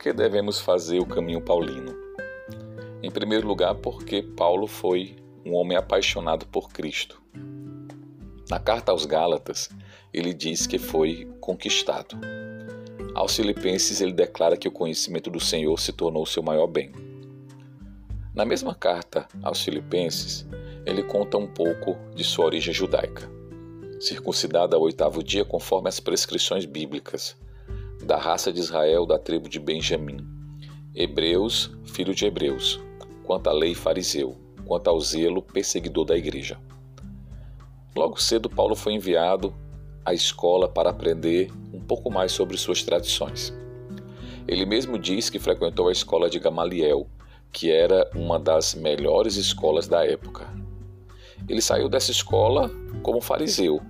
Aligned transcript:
que 0.00 0.14
devemos 0.14 0.58
fazer 0.58 0.98
o 0.98 1.04
caminho 1.04 1.42
paulino? 1.42 1.94
Em 3.02 3.10
primeiro 3.10 3.46
lugar, 3.46 3.74
porque 3.74 4.22
Paulo 4.22 4.66
foi 4.66 5.14
um 5.44 5.54
homem 5.54 5.76
apaixonado 5.76 6.46
por 6.46 6.72
Cristo. 6.72 7.20
Na 8.48 8.58
carta 8.58 8.92
aos 8.92 9.04
Gálatas, 9.04 9.68
ele 10.10 10.32
diz 10.32 10.66
que 10.66 10.78
foi 10.78 11.30
conquistado. 11.38 12.16
Aos 13.14 13.36
Filipenses, 13.36 14.00
ele 14.00 14.14
declara 14.14 14.56
que 14.56 14.66
o 14.66 14.72
conhecimento 14.72 15.30
do 15.30 15.38
Senhor 15.38 15.78
se 15.78 15.92
tornou 15.92 16.24
seu 16.24 16.42
maior 16.42 16.66
bem. 16.66 16.92
Na 18.34 18.46
mesma 18.46 18.74
carta 18.74 19.28
aos 19.42 19.62
Filipenses, 19.62 20.46
ele 20.86 21.02
conta 21.02 21.36
um 21.36 21.46
pouco 21.46 21.98
de 22.14 22.24
sua 22.24 22.46
origem 22.46 22.72
judaica. 22.72 23.30
Circuncidado 24.00 24.74
ao 24.74 24.80
oitavo 24.80 25.22
dia, 25.22 25.44
conforme 25.44 25.90
as 25.90 26.00
prescrições 26.00 26.64
bíblicas, 26.64 27.36
da 28.10 28.16
raça 28.16 28.52
de 28.52 28.58
Israel, 28.58 29.06
da 29.06 29.20
tribo 29.20 29.48
de 29.48 29.60
Benjamim. 29.60 30.26
Hebreus, 30.92 31.70
filho 31.84 32.12
de 32.12 32.26
Hebreus, 32.26 32.80
quanto 33.22 33.48
à 33.48 33.52
lei 33.52 33.72
fariseu, 33.72 34.36
quanto 34.66 34.90
ao 34.90 34.98
zelo 34.98 35.40
perseguidor 35.40 36.06
da 36.06 36.16
igreja. 36.16 36.58
Logo 37.94 38.20
cedo, 38.20 38.50
Paulo 38.50 38.74
foi 38.74 38.94
enviado 38.94 39.54
à 40.04 40.12
escola 40.12 40.68
para 40.68 40.90
aprender 40.90 41.52
um 41.72 41.78
pouco 41.78 42.10
mais 42.10 42.32
sobre 42.32 42.56
suas 42.56 42.82
tradições. 42.82 43.56
Ele 44.48 44.66
mesmo 44.66 44.98
diz 44.98 45.30
que 45.30 45.38
frequentou 45.38 45.86
a 45.86 45.92
escola 45.92 46.28
de 46.28 46.40
Gamaliel, 46.40 47.06
que 47.52 47.70
era 47.70 48.10
uma 48.12 48.40
das 48.40 48.74
melhores 48.74 49.36
escolas 49.36 49.86
da 49.86 50.04
época. 50.04 50.52
Ele 51.48 51.62
saiu 51.62 51.88
dessa 51.88 52.10
escola 52.10 52.72
como 53.04 53.20
fariseu. 53.20 53.80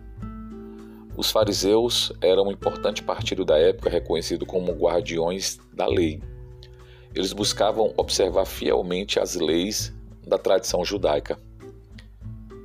Os 1.16 1.30
fariseus 1.30 2.12
eram 2.20 2.44
um 2.44 2.52
importante 2.52 3.02
partido 3.02 3.44
da 3.44 3.58
época 3.58 3.90
reconhecido 3.90 4.46
como 4.46 4.72
guardiões 4.72 5.58
da 5.74 5.86
lei. 5.86 6.22
Eles 7.14 7.32
buscavam 7.32 7.92
observar 7.96 8.44
fielmente 8.44 9.18
as 9.18 9.34
leis 9.34 9.92
da 10.26 10.38
tradição 10.38 10.84
judaica. 10.84 11.38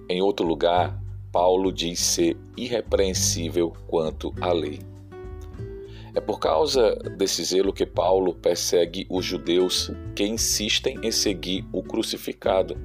Em 0.07 0.21
outro 0.21 0.45
lugar, 0.45 1.01
Paulo 1.31 1.71
diz 1.71 1.99
ser 1.99 2.38
irrepreensível 2.55 3.73
quanto 3.88 4.33
à 4.39 4.53
lei. 4.53 4.79
É 6.13 6.21
por 6.21 6.39
causa 6.39 6.95
desse 7.17 7.43
zelo 7.43 7.73
que 7.73 7.85
Paulo 7.85 8.33
persegue 8.33 9.05
os 9.09 9.25
judeus 9.25 9.91
que 10.16 10.23
insistem 10.23 10.97
em 11.03 11.11
seguir 11.11 11.67
o 11.73 11.83
crucificado. 11.83 12.77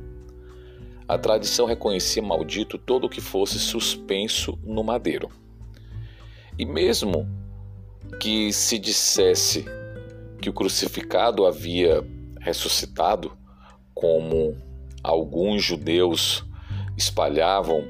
A 1.06 1.16
tradição 1.16 1.66
reconhecia 1.66 2.22
maldito 2.22 2.76
todo 2.76 3.04
o 3.04 3.08
que 3.08 3.20
fosse 3.20 3.58
suspenso 3.58 4.58
no 4.64 4.82
madeiro. 4.82 5.30
E 6.60 6.66
mesmo 6.66 7.26
que 8.20 8.52
se 8.52 8.78
dissesse 8.78 9.64
que 10.42 10.50
o 10.50 10.52
crucificado 10.52 11.46
havia 11.46 12.06
ressuscitado, 12.38 13.32
como 13.94 14.54
alguns 15.02 15.64
judeus 15.64 16.44
espalhavam 16.98 17.82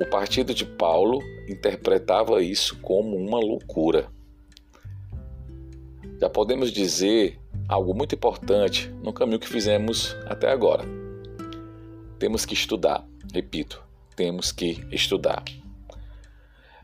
o 0.00 0.06
partido 0.08 0.54
de 0.54 0.64
Paulo 0.64 1.18
interpretava 1.48 2.40
isso 2.40 2.78
como 2.80 3.16
uma 3.16 3.40
loucura. 3.40 4.06
Já 6.20 6.30
podemos 6.30 6.70
dizer 6.70 7.36
algo 7.68 7.94
muito 7.94 8.14
importante 8.14 8.94
no 9.02 9.12
caminho 9.12 9.40
que 9.40 9.48
fizemos 9.48 10.16
até 10.26 10.52
agora. 10.52 10.84
Temos 12.16 12.46
que 12.46 12.54
estudar, 12.54 13.04
repito, 13.34 13.82
temos 14.14 14.52
que 14.52 14.86
estudar. 14.92 15.42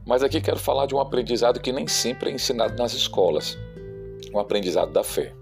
Mas 0.09 0.23
aqui 0.23 0.41
quero 0.41 0.59
falar 0.59 0.87
de 0.87 0.95
um 0.95 1.01
aprendizado 1.01 1.61
que 1.61 1.71
nem 1.71 1.87
sempre 1.87 2.31
é 2.31 2.33
ensinado 2.33 2.75
nas 2.79 2.95
escolas 2.95 3.59
o 4.33 4.39
aprendizado 4.39 4.91
da 4.91 5.05
fé. 5.05 5.35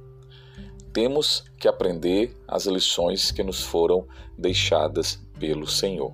Temos 0.93 1.44
que 1.56 1.69
aprender 1.69 2.37
as 2.49 2.66
lições 2.66 3.31
que 3.31 3.44
nos 3.44 3.62
foram 3.62 4.09
deixadas 4.37 5.25
pelo 5.38 5.69
Senhor. 5.69 6.12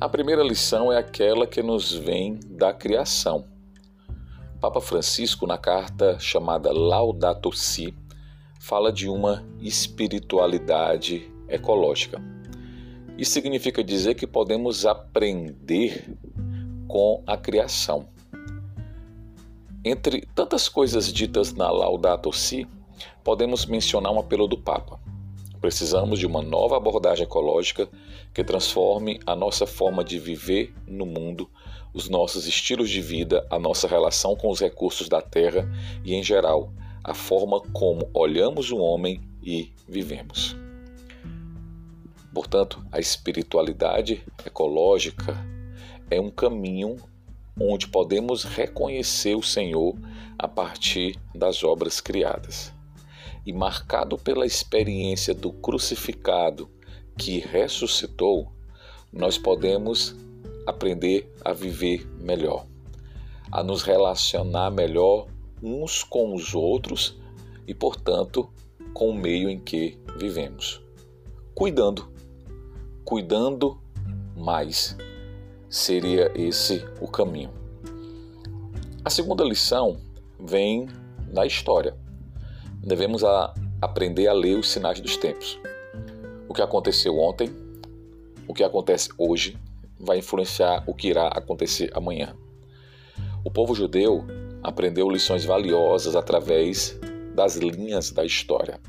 A 0.00 0.08
primeira 0.08 0.42
lição 0.42 0.90
é 0.90 0.96
aquela 0.96 1.46
que 1.46 1.62
nos 1.62 1.92
vem 1.92 2.40
da 2.46 2.72
criação. 2.72 3.44
Papa 4.58 4.80
Francisco, 4.80 5.46
na 5.46 5.58
carta 5.58 6.18
chamada 6.18 6.72
Laudato 6.72 7.52
Si, 7.52 7.94
fala 8.58 8.90
de 8.90 9.10
uma 9.10 9.46
espiritualidade 9.60 11.30
ecológica. 11.50 12.18
Isso 13.18 13.32
significa 13.32 13.84
dizer 13.84 14.14
que 14.14 14.26
podemos 14.26 14.86
aprender 14.86 16.16
com 16.86 17.22
a 17.26 17.36
criação. 17.36 18.08
Entre 19.84 20.26
tantas 20.34 20.68
coisas 20.68 21.12
ditas 21.12 21.52
na 21.52 21.70
Laudato 21.70 22.32
Si, 22.32 22.66
podemos 23.22 23.66
mencionar 23.66 24.12
um 24.12 24.18
apelo 24.18 24.48
do 24.48 24.58
Papa. 24.58 25.00
Precisamos 25.60 26.18
de 26.18 26.26
uma 26.26 26.42
nova 26.42 26.76
abordagem 26.76 27.24
ecológica 27.24 27.88
que 28.34 28.44
transforme 28.44 29.20
a 29.24 29.34
nossa 29.34 29.66
forma 29.66 30.04
de 30.04 30.18
viver 30.18 30.74
no 30.86 31.06
mundo, 31.06 31.48
os 31.94 32.08
nossos 32.08 32.46
estilos 32.46 32.90
de 32.90 33.00
vida, 33.00 33.46
a 33.50 33.58
nossa 33.58 33.88
relação 33.88 34.36
com 34.36 34.50
os 34.50 34.60
recursos 34.60 35.08
da 35.08 35.22
terra 35.22 35.68
e, 36.04 36.14
em 36.14 36.22
geral, 36.22 36.72
a 37.02 37.14
forma 37.14 37.60
como 37.72 38.10
olhamos 38.12 38.70
o 38.70 38.78
homem 38.78 39.20
e 39.42 39.72
vivemos. 39.88 40.56
Portanto, 42.34 42.84
a 42.92 42.98
espiritualidade 42.98 44.22
ecológica 44.44 45.55
é 46.10 46.20
um 46.20 46.30
caminho 46.30 46.96
onde 47.60 47.88
podemos 47.88 48.44
reconhecer 48.44 49.34
o 49.34 49.42
Senhor 49.42 49.94
a 50.38 50.46
partir 50.46 51.18
das 51.34 51.64
obras 51.64 52.00
criadas 52.00 52.72
e 53.46 53.52
marcado 53.52 54.18
pela 54.18 54.44
experiência 54.44 55.32
do 55.32 55.52
crucificado 55.52 56.68
que 57.16 57.38
ressuscitou, 57.38 58.52
nós 59.12 59.38
podemos 59.38 60.14
aprender 60.66 61.32
a 61.44 61.52
viver 61.52 62.06
melhor, 62.20 62.66
a 63.50 63.62
nos 63.62 63.82
relacionar 63.82 64.70
melhor 64.70 65.28
uns 65.62 66.02
com 66.02 66.34
os 66.34 66.54
outros 66.54 67.18
e, 67.66 67.72
portanto, 67.72 68.50
com 68.92 69.10
o 69.10 69.14
meio 69.14 69.48
em 69.48 69.58
que 69.58 69.96
vivemos. 70.18 70.82
Cuidando, 71.54 72.10
cuidando 73.04 73.80
mais 74.36 74.96
seria 75.68 76.30
esse 76.34 76.84
o 77.00 77.08
caminho. 77.08 77.50
A 79.04 79.10
segunda 79.10 79.44
lição 79.44 79.98
vem 80.38 80.88
da 81.32 81.46
história 81.46 81.94
devemos 82.86 83.24
a 83.24 83.52
aprender 83.82 84.28
a 84.28 84.32
ler 84.32 84.56
os 84.56 84.70
sinais 84.70 85.00
dos 85.00 85.16
tempos. 85.16 85.58
O 86.48 86.54
que 86.54 86.62
aconteceu 86.62 87.18
ontem, 87.18 87.50
o 88.46 88.54
que 88.54 88.62
acontece 88.62 89.08
hoje, 89.18 89.58
vai 89.98 90.18
influenciar 90.18 90.84
o 90.86 90.94
que 90.94 91.08
irá 91.08 91.26
acontecer 91.26 91.90
amanhã. 91.92 92.36
O 93.44 93.50
povo 93.50 93.74
judeu 93.74 94.24
aprendeu 94.62 95.10
lições 95.10 95.44
valiosas 95.44 96.14
através 96.14 96.96
das 97.34 97.56
linhas 97.56 98.12
da 98.12 98.24
história. 98.24 98.80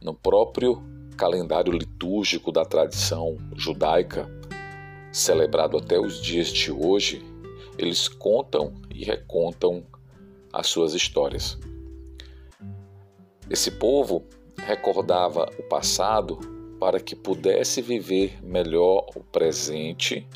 No 0.00 0.14
próprio 0.14 0.80
calendário 1.16 1.72
litúrgico 1.72 2.52
da 2.52 2.64
tradição 2.64 3.36
judaica, 3.56 4.30
celebrado 5.12 5.76
até 5.76 6.00
os 6.00 6.20
dias 6.20 6.48
de 6.48 6.72
hoje, 6.72 7.22
eles 7.78 8.08
contam 8.08 8.72
e 8.90 9.04
recontam 9.04 9.84
as 10.52 10.66
suas 10.66 10.94
histórias. 10.94 11.58
Esse 13.50 13.70
povo 13.70 14.24
recordava 14.56 15.48
o 15.58 15.62
passado 15.64 16.38
para 16.80 16.98
que 16.98 17.14
pudesse 17.14 17.82
viver 17.82 18.42
melhor 18.42 19.06
o 19.14 19.22
presente, 19.22 20.26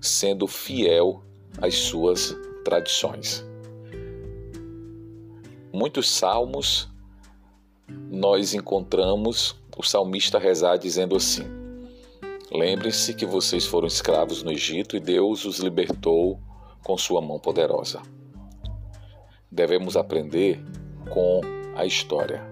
sendo 0.00 0.46
fiel 0.46 1.22
às 1.60 1.74
suas 1.74 2.36
tradições. 2.64 3.44
Muitos 5.72 6.08
salmos 6.08 6.88
nós 8.10 8.54
encontramos 8.54 9.56
o 9.76 9.82
salmista 9.82 10.38
rezar 10.38 10.76
dizendo 10.76 11.16
assim: 11.16 11.63
Lembrem-se 12.52 13.14
que 13.14 13.24
vocês 13.24 13.66
foram 13.66 13.86
escravos 13.86 14.42
no 14.42 14.52
Egito 14.52 14.96
e 14.96 15.00
Deus 15.00 15.44
os 15.44 15.58
libertou 15.58 16.38
com 16.82 16.96
sua 16.98 17.20
mão 17.20 17.38
poderosa. 17.38 18.02
Devemos 19.50 19.96
aprender 19.96 20.62
com 21.10 21.40
a 21.74 21.86
história. 21.86 22.42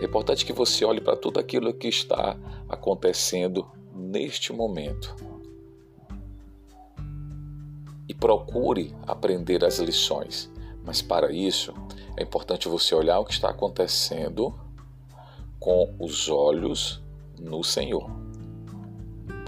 É 0.00 0.04
importante 0.04 0.44
que 0.44 0.52
você 0.52 0.84
olhe 0.84 1.00
para 1.00 1.16
tudo 1.16 1.40
aquilo 1.40 1.72
que 1.72 1.88
está 1.88 2.36
acontecendo 2.68 3.66
neste 3.94 4.52
momento 4.52 5.16
e 8.08 8.14
procure 8.14 8.94
aprender 9.06 9.64
as 9.64 9.78
lições. 9.78 10.50
Mas 10.84 11.02
para 11.02 11.32
isso, 11.32 11.74
é 12.16 12.22
importante 12.22 12.68
você 12.68 12.94
olhar 12.94 13.18
o 13.18 13.24
que 13.24 13.32
está 13.32 13.50
acontecendo 13.50 14.54
com 15.58 15.94
os 15.98 16.28
olhos 16.28 17.02
no 17.38 17.64
Senhor. 17.64 18.27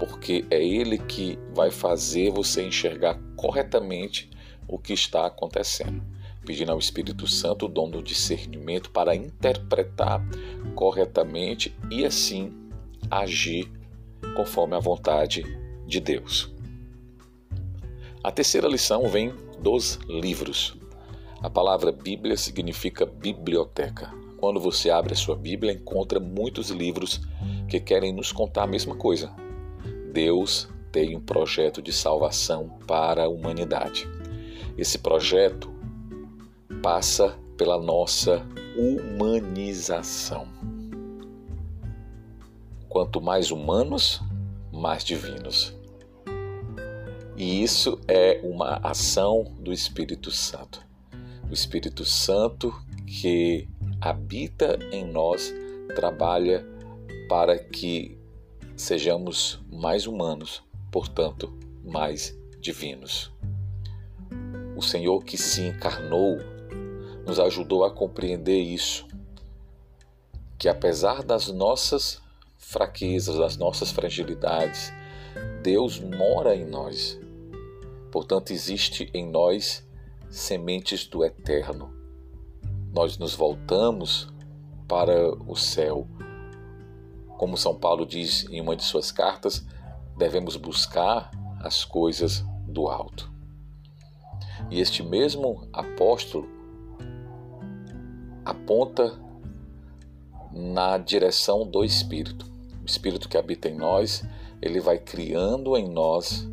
Porque 0.01 0.43
é 0.49 0.59
Ele 0.59 0.97
que 0.97 1.37
vai 1.53 1.69
fazer 1.69 2.31
você 2.31 2.63
enxergar 2.63 3.19
corretamente 3.35 4.31
o 4.67 4.79
que 4.79 4.93
está 4.93 5.27
acontecendo. 5.27 6.01
pedindo 6.43 6.71
ao 6.71 6.79
Espírito 6.79 7.27
Santo 7.27 7.67
o 7.67 7.69
dom 7.69 7.87
do 7.87 8.01
discernimento 8.01 8.89
para 8.89 9.15
interpretar 9.15 10.19
corretamente 10.73 11.77
e 11.91 12.03
assim 12.03 12.51
agir 13.11 13.71
conforme 14.35 14.75
a 14.75 14.79
vontade 14.79 15.43
de 15.85 15.99
Deus. 15.99 16.51
A 18.23 18.31
terceira 18.31 18.67
lição 18.67 19.07
vem 19.07 19.35
dos 19.61 19.99
livros. 20.09 20.75
A 21.43 21.49
palavra 21.49 21.91
Bíblia 21.91 22.35
significa 22.35 23.05
biblioteca. 23.05 24.11
Quando 24.37 24.59
você 24.59 24.89
abre 24.89 25.13
a 25.13 25.15
sua 25.15 25.35
Bíblia, 25.35 25.73
encontra 25.73 26.19
muitos 26.19 26.71
livros 26.71 27.21
que 27.69 27.79
querem 27.79 28.11
nos 28.11 28.31
contar 28.31 28.63
a 28.63 28.67
mesma 28.67 28.95
coisa. 28.95 29.31
Deus 30.11 30.67
tem 30.91 31.15
um 31.15 31.21
projeto 31.21 31.81
de 31.81 31.93
salvação 31.93 32.69
para 32.85 33.23
a 33.23 33.29
humanidade. 33.29 34.07
Esse 34.77 34.97
projeto 34.97 35.71
passa 36.81 37.37
pela 37.57 37.79
nossa 37.79 38.45
humanização. 38.75 40.47
Quanto 42.89 43.21
mais 43.21 43.51
humanos, 43.51 44.21
mais 44.71 45.03
divinos. 45.03 45.73
E 47.37 47.63
isso 47.63 47.99
é 48.07 48.41
uma 48.43 48.79
ação 48.83 49.45
do 49.59 49.71
Espírito 49.71 50.29
Santo. 50.29 50.85
O 51.49 51.53
Espírito 51.53 52.03
Santo 52.03 52.73
que 53.07 53.67
habita 53.99 54.77
em 54.91 55.05
nós 55.05 55.53
trabalha 55.95 56.65
para 57.29 57.57
que 57.57 58.20
sejamos 58.81 59.59
mais 59.71 60.07
humanos, 60.07 60.63
portanto, 60.91 61.53
mais 61.83 62.35
divinos. 62.59 63.31
O 64.75 64.81
Senhor 64.81 65.23
que 65.23 65.37
se 65.37 65.61
encarnou 65.61 66.39
nos 67.25 67.39
ajudou 67.39 67.85
a 67.85 67.91
compreender 67.91 68.59
isso, 68.59 69.07
que 70.57 70.67
apesar 70.67 71.21
das 71.21 71.47
nossas 71.47 72.19
fraquezas, 72.57 73.37
das 73.37 73.55
nossas 73.55 73.91
fragilidades, 73.91 74.91
Deus 75.61 75.99
mora 75.99 76.55
em 76.55 76.65
nós. 76.65 77.19
Portanto, 78.11 78.51
existe 78.51 79.09
em 79.13 79.29
nós 79.29 79.87
sementes 80.29 81.05
do 81.05 81.23
eterno. 81.23 81.93
Nós 82.91 83.17
nos 83.17 83.35
voltamos 83.35 84.27
para 84.87 85.29
o 85.47 85.55
céu. 85.55 86.07
Como 87.41 87.57
São 87.57 87.73
Paulo 87.73 88.05
diz 88.05 88.45
em 88.51 88.61
uma 88.61 88.75
de 88.75 88.83
suas 88.83 89.11
cartas, 89.11 89.65
devemos 90.15 90.55
buscar 90.57 91.31
as 91.59 91.83
coisas 91.83 92.45
do 92.67 92.87
alto. 92.87 93.31
E 94.69 94.79
este 94.79 95.01
mesmo 95.01 95.67
apóstolo 95.73 96.47
aponta 98.45 99.19
na 100.51 100.99
direção 100.99 101.67
do 101.67 101.83
Espírito. 101.83 102.45
O 102.79 102.85
Espírito 102.85 103.27
que 103.27 103.39
habita 103.39 103.67
em 103.67 103.75
nós, 103.75 104.23
ele 104.61 104.79
vai 104.79 104.99
criando 104.99 105.75
em 105.75 105.89
nós 105.89 106.47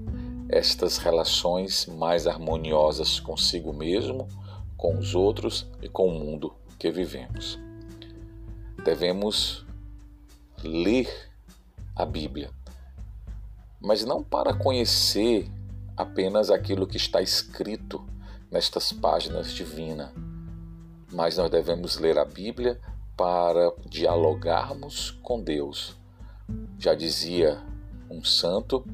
estas 0.48 0.96
relações 0.96 1.84
mais 1.84 2.26
harmoniosas 2.26 3.20
consigo 3.20 3.74
mesmo, 3.74 4.26
com 4.74 4.96
os 4.96 5.14
outros 5.14 5.66
e 5.82 5.88
com 5.90 6.08
o 6.08 6.18
mundo 6.18 6.54
que 6.78 6.90
vivemos. 6.90 7.58
Devemos 8.82 9.67
ler 10.62 11.30
a 11.94 12.04
Bíblia, 12.04 12.50
mas 13.80 14.04
não 14.04 14.22
para 14.22 14.54
conhecer 14.54 15.50
apenas 15.96 16.50
aquilo 16.50 16.86
que 16.86 16.96
está 16.96 17.20
escrito 17.20 18.04
nestas 18.50 18.92
páginas 18.92 19.52
divinas, 19.52 20.10
mas 21.12 21.36
nós 21.36 21.50
devemos 21.50 21.98
ler 21.98 22.18
a 22.18 22.24
Bíblia 22.24 22.80
para 23.16 23.72
dialogarmos 23.86 25.10
com 25.22 25.42
Deus. 25.42 25.96
Já 26.78 26.94
dizia 26.94 27.60
um 28.08 28.22
santo, 28.24 28.84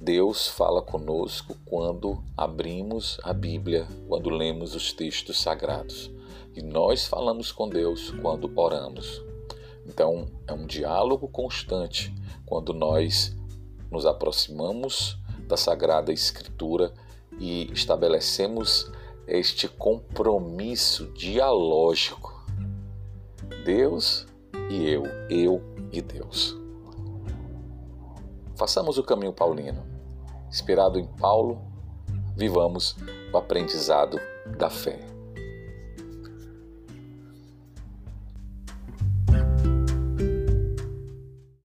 Deus 0.00 0.46
fala 0.46 0.80
conosco 0.80 1.56
quando 1.66 2.22
abrimos 2.36 3.18
a 3.24 3.32
Bíblia, 3.32 3.86
quando 4.06 4.30
lemos 4.30 4.74
os 4.74 4.92
textos 4.92 5.40
sagrados. 5.40 6.10
E 6.54 6.62
nós 6.62 7.06
falamos 7.06 7.50
com 7.50 7.68
Deus 7.68 8.10
quando 8.22 8.50
oramos. 8.54 9.27
Então, 9.88 10.26
é 10.46 10.52
um 10.52 10.66
diálogo 10.66 11.26
constante 11.28 12.14
quando 12.44 12.74
nós 12.74 13.34
nos 13.90 14.04
aproximamos 14.04 15.18
da 15.48 15.56
Sagrada 15.56 16.12
Escritura 16.12 16.92
e 17.38 17.72
estabelecemos 17.72 18.92
este 19.26 19.66
compromisso 19.66 21.06
dialógico. 21.12 22.46
Deus 23.64 24.26
e 24.70 24.86
eu, 24.86 25.04
eu 25.30 25.62
e 25.90 26.02
Deus. 26.02 26.56
Façamos 28.56 28.98
o 28.98 29.02
caminho 29.02 29.32
paulino. 29.32 29.86
Inspirado 30.50 30.98
em 30.98 31.06
Paulo, 31.06 31.62
vivamos 32.36 32.94
o 33.32 33.38
aprendizado 33.38 34.20
da 34.58 34.68
fé. 34.68 35.17